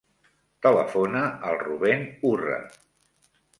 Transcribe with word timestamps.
Telefona 0.65 1.21
al 1.51 1.61
Rubèn 1.65 2.03
Urra. 2.33 2.59